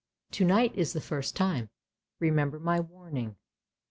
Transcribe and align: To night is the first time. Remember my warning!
To 0.31 0.43
night 0.45 0.73
is 0.75 0.93
the 0.93 0.99
first 0.99 1.35
time. 1.35 1.69
Remember 2.19 2.59
my 2.59 2.79
warning! 2.79 3.35